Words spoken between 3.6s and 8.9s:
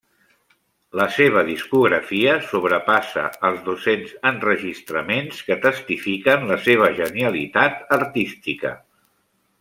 dos-cents enregistraments que testifiquen la seva genialitat artística.